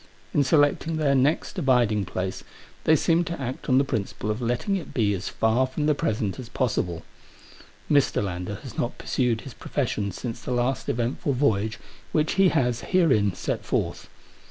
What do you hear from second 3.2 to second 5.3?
to act on the principle of letting it be as